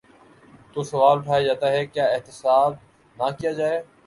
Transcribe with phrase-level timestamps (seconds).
[0.73, 2.71] تو سوال اٹھایا جاتا ہے: کیا احتساب
[3.17, 3.81] نہ کیا جائے؟